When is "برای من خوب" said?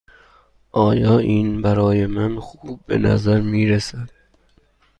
1.61-2.79